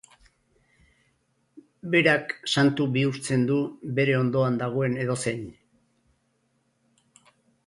Berak 1.95 2.33
santu 2.53 2.87
bihurtzen 2.95 3.45
du 3.51 3.59
bere 4.01 4.17
ondoan 4.23 4.59
dagoen 4.63 4.99
edozein. 5.05 5.45